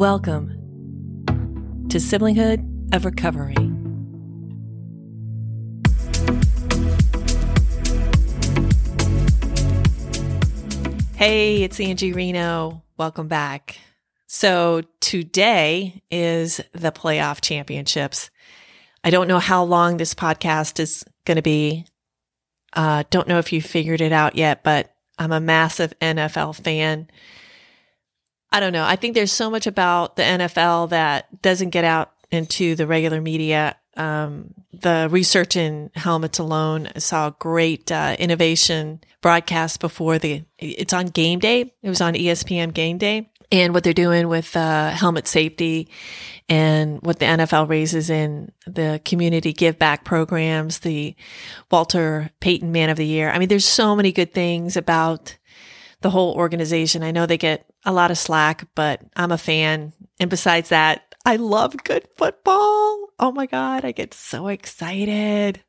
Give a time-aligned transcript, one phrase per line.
[0.00, 0.48] Welcome
[1.90, 3.54] to Siblinghood of Recovery.
[11.16, 12.82] Hey, it's Angie Reno.
[12.96, 13.76] Welcome back.
[14.26, 18.30] So, today is the playoff championships.
[19.04, 21.84] I don't know how long this podcast is going to be.
[22.72, 27.10] Uh, don't know if you figured it out yet, but I'm a massive NFL fan.
[28.52, 28.84] I don't know.
[28.84, 33.20] I think there's so much about the NFL that doesn't get out into the regular
[33.20, 33.76] media.
[33.96, 40.44] Um, the research in helmets alone I saw great uh, innovation broadcast before the.
[40.58, 41.72] It's on game day.
[41.82, 45.88] It was on ESPN game day, and what they're doing with uh, helmet safety,
[46.48, 51.14] and what the NFL raises in the community give back programs, the
[51.70, 53.30] Walter Payton Man of the Year.
[53.30, 55.36] I mean, there's so many good things about
[56.00, 57.02] the whole organization.
[57.02, 59.92] I know they get a lot of slack, but I'm a fan.
[60.18, 63.08] And besides that, I love good football.
[63.18, 65.62] Oh my God, I get so excited.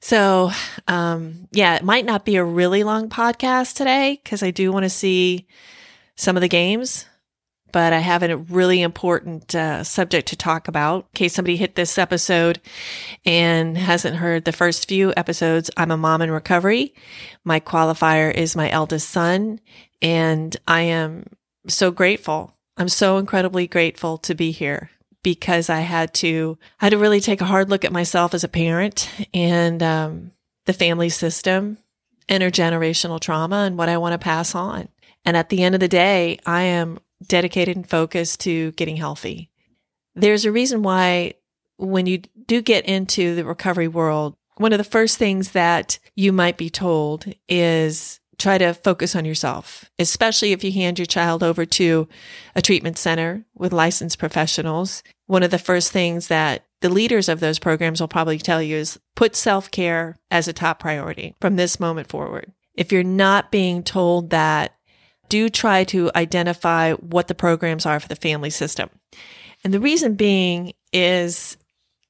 [0.00, 0.50] So,
[0.86, 4.84] um, yeah, it might not be a really long podcast today because I do want
[4.84, 5.46] to see
[6.14, 7.06] some of the games,
[7.72, 11.04] but I have a really important uh, subject to talk about.
[11.04, 12.60] In case somebody hit this episode
[13.24, 16.94] and hasn't heard the first few episodes, I'm a mom in recovery.
[17.42, 19.58] My qualifier is my eldest son,
[20.04, 21.26] and I am
[21.66, 24.90] so grateful I'm so incredibly grateful to be here
[25.22, 28.44] because I had to I had to really take a hard look at myself as
[28.44, 30.32] a parent and um,
[30.66, 31.78] the family system,
[32.28, 34.88] intergenerational trauma, and what I want to pass on.
[35.24, 39.50] And at the end of the day, I am dedicated and focused to getting healthy.
[40.14, 41.34] There's a reason why
[41.76, 46.32] when you do get into the recovery world, one of the first things that you
[46.32, 51.42] might be told is try to focus on yourself, especially if you hand your child
[51.42, 52.08] over to
[52.54, 55.02] a treatment center with licensed professionals.
[55.26, 58.76] One of the first things that the leaders of those programs will probably tell you
[58.76, 62.52] is put self care as a top priority from this moment forward.
[62.74, 64.74] If you're not being told that,
[65.28, 68.90] do try to identify what the programs are for the family system.
[69.62, 71.56] And the reason being is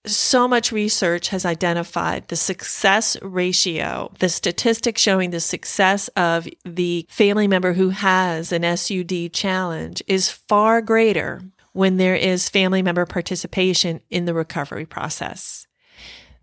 [0.06, 7.06] so much research has identified the success ratio, the statistics showing the success of the
[7.08, 11.42] family member who has an SUD challenge is far greater
[11.72, 15.66] when there is family member participation in the recovery process.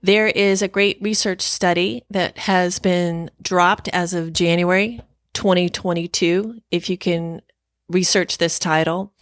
[0.02, 5.00] There is a great research study that has been dropped as of January
[5.34, 6.62] 2022.
[6.72, 7.42] If you can
[7.88, 9.14] research this title,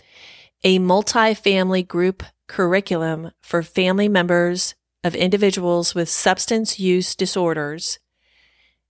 [0.64, 8.00] a multi-family group curriculum for family members of individuals with substance use disorders.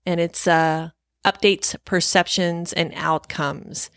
[0.05, 0.89] And it's uh,
[1.23, 3.91] updates perceptions and outcomes.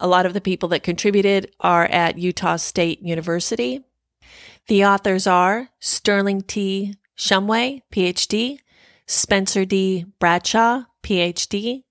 [0.00, 3.84] A lot of the people that contributed are at Utah State University.
[4.68, 6.94] The authors are Sterling T.
[7.18, 8.58] Shumway, PhD,
[9.06, 10.06] Spencer D.
[10.20, 11.82] Bradshaw, PhD,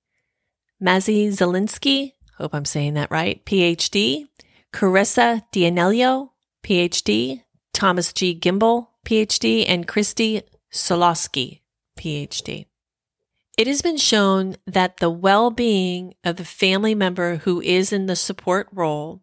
[0.80, 4.28] Mazie Zelinsky, hope I'm saying that right, PhD,
[4.72, 6.30] Carissa D'Aniello,
[6.64, 8.36] PhD, Thomas G.
[8.36, 11.62] Kimball, PhD, and Kristy Soloski,
[11.98, 12.66] PhD.
[13.58, 18.06] It has been shown that the well being of the family member who is in
[18.06, 19.22] the support role,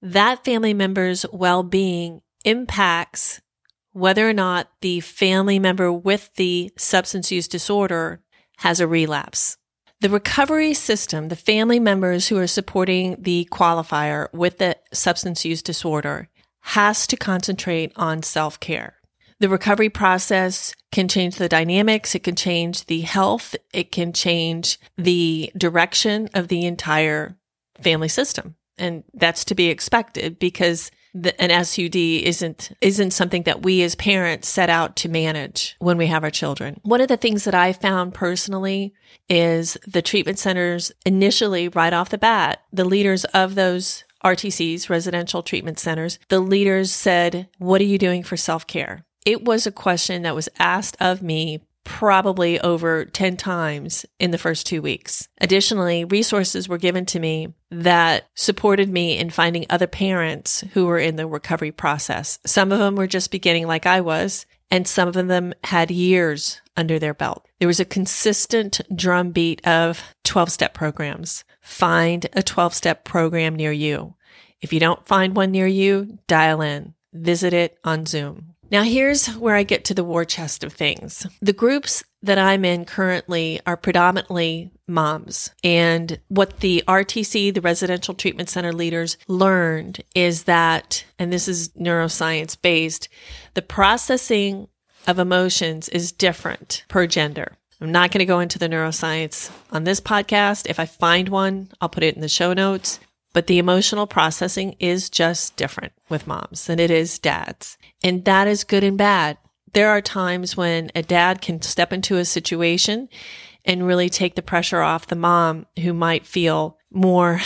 [0.00, 3.40] that family member's well being impacts
[3.92, 8.22] whether or not the family member with the substance use disorder
[8.58, 9.56] has a relapse.
[10.00, 15.62] The recovery system, the family members who are supporting the qualifier with the substance use
[15.62, 16.28] disorder,
[16.68, 18.94] has to concentrate on self care.
[19.40, 22.14] The recovery process can change the dynamics.
[22.14, 23.56] It can change the health.
[23.72, 27.36] It can change the direction of the entire
[27.80, 28.56] family system.
[28.76, 33.94] And that's to be expected because the, an SUD isn't, isn't something that we as
[33.94, 36.80] parents set out to manage when we have our children.
[36.82, 38.92] One of the things that I found personally
[39.28, 45.42] is the treatment centers initially right off the bat, the leaders of those RTCs, residential
[45.42, 49.04] treatment centers, the leaders said, What are you doing for self care?
[49.24, 54.38] It was a question that was asked of me probably over 10 times in the
[54.38, 55.26] first two weeks.
[55.40, 60.98] Additionally, resources were given to me that supported me in finding other parents who were
[60.98, 62.38] in the recovery process.
[62.44, 66.60] Some of them were just beginning like I was, and some of them had years
[66.76, 67.46] under their belt.
[67.58, 71.42] There was a consistent drumbeat of 12 step programs.
[71.68, 74.14] Find a 12 step program near you.
[74.60, 78.54] If you don't find one near you, dial in, visit it on Zoom.
[78.70, 81.26] Now, here's where I get to the war chest of things.
[81.40, 85.50] The groups that I'm in currently are predominantly moms.
[85.62, 91.68] And what the RTC, the residential treatment center leaders learned is that, and this is
[91.70, 93.08] neuroscience based,
[93.54, 94.68] the processing
[95.06, 97.58] of emotions is different per gender.
[97.80, 100.68] I'm not going to go into the neuroscience on this podcast.
[100.68, 102.98] If I find one, I'll put it in the show notes.
[103.34, 107.76] But the emotional processing is just different with moms than it is dads.
[108.02, 109.38] And that is good and bad.
[109.74, 113.08] There are times when a dad can step into a situation
[113.64, 117.40] and really take the pressure off the mom who might feel more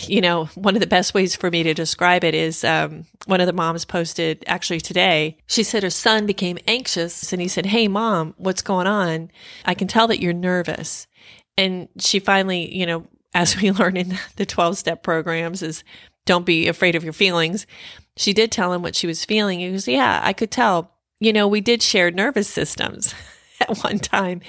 [0.00, 3.40] you know, one of the best ways for me to describe it is um, one
[3.40, 5.36] of the moms posted actually today.
[5.46, 9.30] She said her son became anxious and he said, Hey, mom, what's going on?
[9.64, 11.06] I can tell that you're nervous.
[11.58, 15.84] And she finally, you know, as we learn in the 12 step programs is
[16.24, 17.66] don't be afraid of your feelings.
[18.16, 19.60] She did tell him what she was feeling.
[19.60, 20.92] He goes, yeah, I could tell.
[21.18, 23.14] You know, we did share nervous systems
[23.62, 24.40] at one time.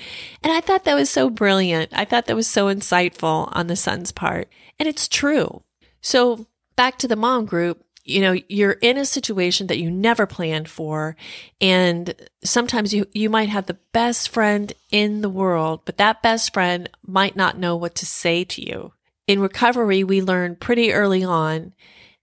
[0.44, 1.92] And I thought that was so brilliant.
[1.94, 4.50] I thought that was so insightful on the son's part.
[4.80, 5.63] And it's true.
[6.01, 10.25] So back to the mom group, you know, you're in a situation that you never
[10.25, 11.15] planned for.
[11.62, 12.13] And
[12.44, 16.89] sometimes you, you might have the best friend in the world, but that best friend
[17.06, 18.94] might not know what to say to you.
[19.25, 21.74] In recovery, we learn pretty early on,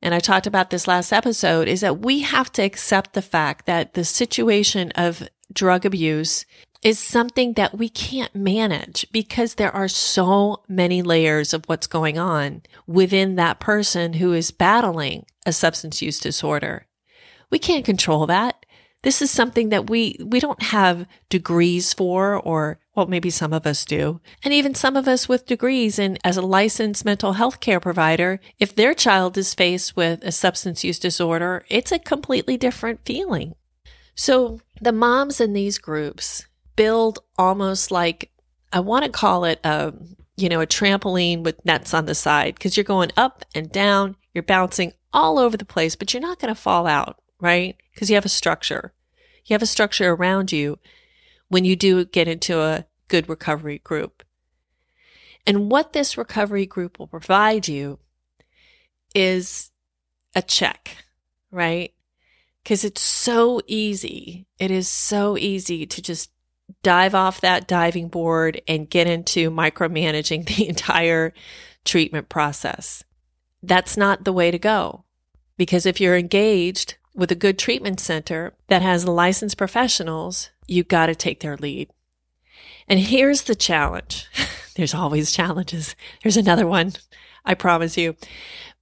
[0.02, 3.64] and I talked about this last episode, is that we have to accept the fact
[3.64, 6.44] that the situation of drug abuse
[6.82, 12.18] is something that we can't manage because there are so many layers of what's going
[12.18, 16.86] on within that person who is battling a substance use disorder.
[17.50, 18.64] We can't control that.
[19.02, 23.66] This is something that we, we don't have degrees for, or, well, maybe some of
[23.66, 24.20] us do.
[24.44, 28.40] And even some of us with degrees and as a licensed mental health care provider,
[28.58, 33.54] if their child is faced with a substance use disorder, it's a completely different feeling.
[34.14, 36.46] So the moms in these groups
[36.80, 38.30] build almost like
[38.72, 39.92] I want to call it a
[40.38, 44.16] you know a trampoline with nets on the side because you're going up and down,
[44.32, 47.76] you're bouncing all over the place, but you're not going to fall out, right?
[47.92, 48.94] Because you have a structure.
[49.44, 50.78] You have a structure around you
[51.48, 54.22] when you do get into a good recovery group.
[55.46, 57.98] And what this recovery group will provide you
[59.14, 59.70] is
[60.34, 60.96] a check,
[61.50, 61.92] right?
[62.62, 64.46] Because it's so easy.
[64.58, 66.30] It is so easy to just
[66.82, 71.32] dive off that diving board and get into micromanaging the entire
[71.84, 73.04] treatment process.
[73.62, 75.04] That's not the way to go.
[75.56, 81.06] Because if you're engaged with a good treatment center that has licensed professionals, you got
[81.06, 81.90] to take their lead.
[82.88, 84.28] And here's the challenge.
[84.76, 85.94] There's always challenges.
[86.22, 86.94] There's another one,
[87.44, 88.16] I promise you.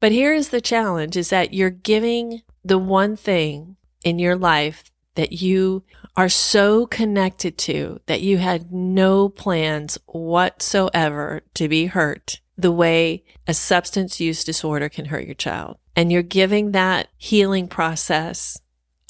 [0.01, 4.91] But here is the challenge is that you're giving the one thing in your life
[5.17, 5.83] that you
[6.19, 13.23] are so connected to that you had no plans whatsoever to be hurt the way
[13.47, 15.79] a substance use disorder can hurt your child.
[15.95, 18.61] And you're giving that healing process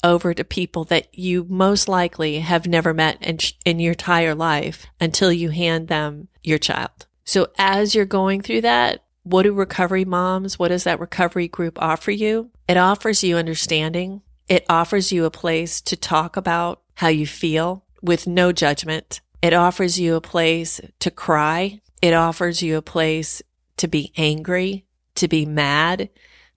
[0.03, 4.85] over to people that you most likely have never met in, in your entire life
[5.01, 7.07] until you hand them your child.
[7.23, 11.81] So as you're going through that, what do recovery moms, what does that recovery group
[11.81, 12.51] offer you?
[12.67, 14.21] It offers you understanding.
[14.49, 19.21] It offers you a place to talk about how you feel with no judgment.
[19.43, 21.81] It offers you a place to cry.
[22.01, 23.43] It offers you a place
[23.77, 24.85] to be angry,
[25.15, 26.09] to be mad,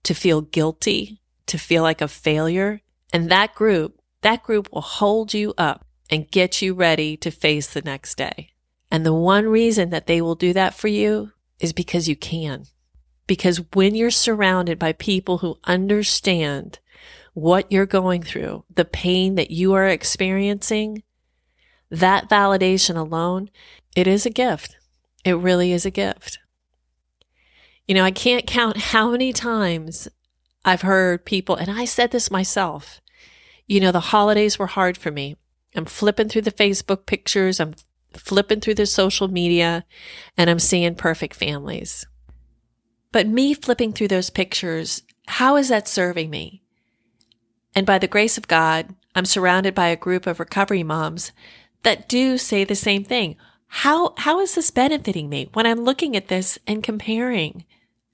[0.03, 2.81] to feel guilty, to feel like a failure.
[3.13, 7.67] And that group, that group will hold you up and get you ready to face
[7.67, 8.49] the next day.
[8.89, 12.65] And the one reason that they will do that for you is because you can.
[13.27, 16.79] Because when you're surrounded by people who understand
[17.33, 21.03] what you're going through, the pain that you are experiencing,
[21.89, 23.49] that validation alone,
[23.95, 24.77] it is a gift.
[25.25, 26.39] It really is a gift.
[27.87, 30.07] You know, I can't count how many times
[30.63, 33.01] I've heard people, and I said this myself.
[33.67, 35.35] You know, the holidays were hard for me.
[35.75, 37.73] I'm flipping through the Facebook pictures, I'm
[38.13, 39.85] flipping through the social media,
[40.37, 42.05] and I'm seeing perfect families.
[43.11, 46.62] But me flipping through those pictures, how is that serving me?
[47.75, 51.31] And by the grace of God, I'm surrounded by a group of recovery moms
[51.83, 53.35] that do say the same thing.
[53.67, 57.65] How, how is this benefiting me when I'm looking at this and comparing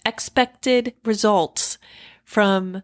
[0.06, 1.78] expected results
[2.24, 2.84] from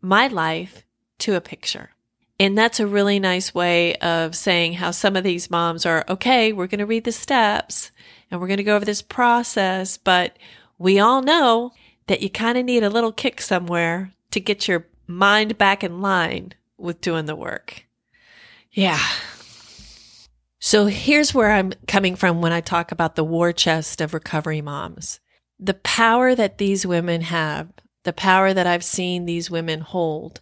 [0.00, 0.84] my life
[1.20, 1.90] to a picture?
[2.38, 6.52] And that's a really nice way of saying how some of these moms are, okay,
[6.52, 7.92] we're going to read the steps
[8.30, 10.36] and we're going to go over this process, but
[10.76, 11.72] we all know
[12.06, 16.00] that you kind of need a little kick somewhere to get your mind back in
[16.00, 17.86] line with doing the work.
[18.70, 19.00] Yeah.
[20.58, 24.62] So here's where I'm coming from when I talk about the war chest of recovery
[24.62, 25.20] moms.
[25.58, 27.68] The power that these women have,
[28.04, 30.40] the power that I've seen these women hold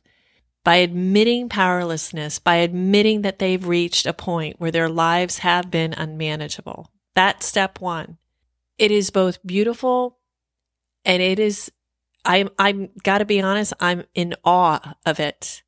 [0.65, 5.93] by admitting powerlessness, by admitting that they've reached a point where their lives have been
[5.93, 6.91] unmanageable.
[7.15, 8.19] That's step one.
[8.79, 10.19] It is both beautiful
[11.05, 11.71] and it is,
[12.25, 15.63] I'm, I'm gotta be honest, I'm in awe of it.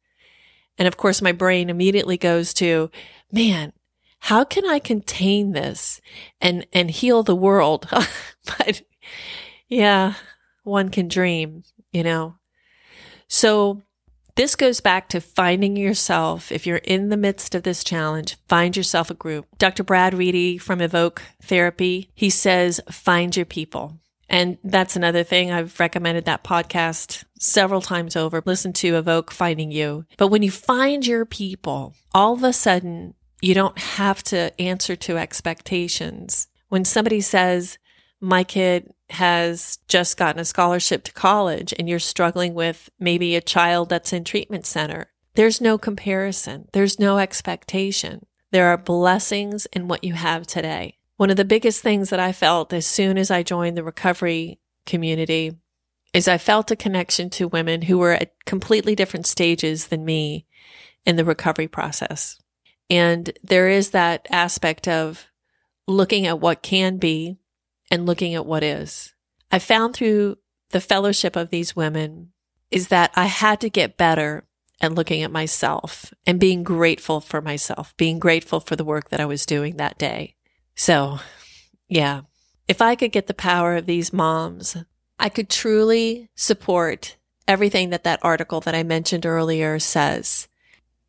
[0.78, 2.90] And of course, my brain immediately goes to,
[3.30, 3.73] man,
[4.20, 6.00] how can I contain this
[6.40, 7.88] and, and heal the world?
[8.58, 8.82] but
[9.68, 10.14] yeah,
[10.62, 12.37] one can dream, you know?
[13.28, 13.82] So
[14.37, 16.50] this goes back to finding yourself.
[16.50, 19.46] If you're in the midst of this challenge, find yourself a group.
[19.58, 19.84] Dr.
[19.84, 24.00] Brad Reedy from Evoke Therapy, he says, find your people.
[24.28, 25.50] And that's another thing.
[25.50, 28.43] I've recommended that podcast several times over.
[28.45, 30.07] Listen to Evoke Finding You.
[30.16, 34.97] But when you find your people, all of a sudden, you don't have to answer
[34.97, 36.49] to expectations.
[36.69, 37.78] When somebody says,
[38.21, 43.43] my kid has just gotten a scholarship to college and you're struggling with maybe a
[43.43, 45.09] child that's in treatment center.
[45.35, 46.69] There's no comparison.
[46.73, 48.25] There's no expectation.
[48.50, 50.99] There are blessings in what you have today.
[51.16, 54.59] One of the biggest things that I felt as soon as I joined the recovery
[54.85, 55.56] community
[56.12, 60.47] is I felt a connection to women who were at completely different stages than me
[61.04, 62.40] in the recovery process.
[62.90, 65.26] And there is that aspect of
[65.87, 67.37] looking at what can be
[67.90, 69.14] and looking at what is.
[69.50, 70.38] I found through
[70.71, 72.33] the fellowship of these women
[72.71, 74.47] is that I had to get better
[74.80, 79.21] at looking at myself and being grateful for myself, being grateful for the work that
[79.21, 80.34] I was doing that day.
[80.75, 81.21] So,
[81.88, 82.23] yeah,
[82.66, 84.76] if I could get the power of these moms,
[85.19, 87.16] I could truly support
[87.47, 90.49] everything that that article that I mentioned earlier says.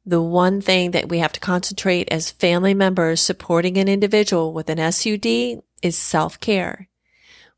[0.05, 4.69] The one thing that we have to concentrate as family members supporting an individual with
[4.69, 6.89] an SUD is self care.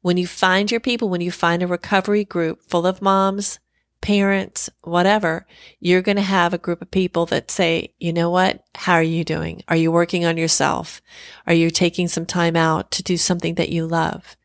[0.01, 3.59] When you find your people, when you find a recovery group full of moms,
[4.01, 5.45] parents, whatever,
[5.79, 8.63] you're going to have a group of people that say, you know what?
[8.75, 9.63] How are you doing?
[9.67, 11.01] Are you working on yourself?
[11.45, 14.35] Are you taking some time out to do something that you love?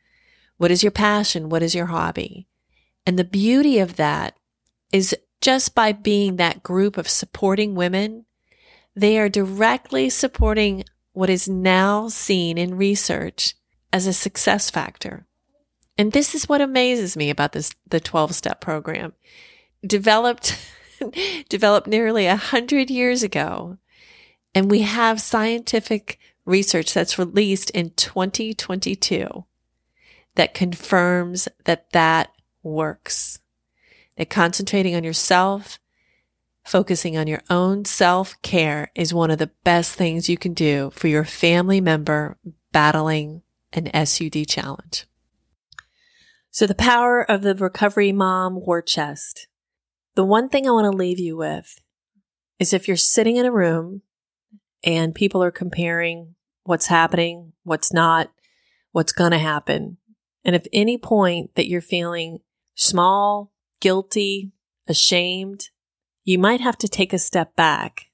[0.56, 1.49] What is your passion?
[1.49, 2.47] What is your hobby?
[3.06, 4.37] And the beauty of that
[4.92, 8.26] is just by being that group of supporting women,
[8.94, 13.54] they are directly supporting what is now seen in research
[13.92, 15.26] as a success factor.
[15.99, 19.12] And this is what amazes me about this, the 12 step program
[19.87, 20.58] developed,
[21.49, 23.78] developed nearly a hundred years ago.
[24.54, 29.44] And we have scientific research that's released in 2022
[30.34, 32.32] that confirms that that
[32.62, 33.38] works.
[34.16, 35.78] That concentrating on yourself,
[36.64, 40.90] focusing on your own self care is one of the best things you can do
[40.94, 42.37] for your family member
[42.72, 45.06] battling an SUD challenge.
[46.52, 49.49] So the power of the recovery mom war chest.
[50.16, 51.80] The one thing I want to leave you with
[52.59, 54.02] is if you're sitting in a room
[54.85, 58.30] and people are comparing what's happening, what's not,
[58.90, 59.97] what's going to happen.
[60.44, 62.40] And if any point that you're feeling
[62.75, 64.52] small, guilty,
[64.87, 65.71] ashamed,
[66.23, 68.11] you might have to take a step back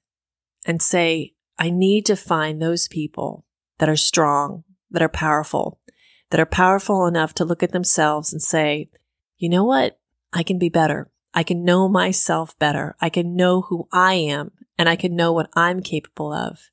[0.65, 3.45] and say, I need to find those people
[3.79, 5.81] that are strong, that are powerful,
[6.29, 8.89] that are powerful enough to look at themselves and say,
[9.37, 9.99] you know what?
[10.33, 11.09] I can be better.
[11.33, 12.95] I can know myself better.
[12.99, 16.69] I can know who I am and I can know what I'm capable of.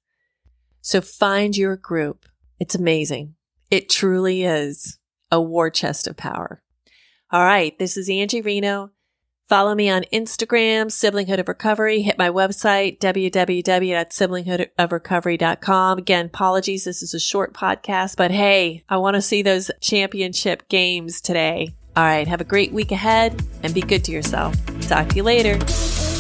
[0.81, 2.27] So find your group.
[2.59, 3.35] It's amazing.
[3.71, 4.99] It truly is
[5.31, 6.63] a war chest of power.
[7.31, 7.77] All right.
[7.79, 8.91] This is Angie Reno.
[9.49, 12.03] Follow me on Instagram, Siblinghood of Recovery.
[12.03, 15.99] Hit my website, www.siblinghoodofrecovery.com.
[15.99, 16.85] Again, apologies.
[16.85, 21.77] This is a short podcast, but hey, I want to see those championship games today.
[21.97, 22.27] All right.
[22.27, 24.55] Have a great week ahead and be good to yourself.
[24.89, 26.16] Talk to you later.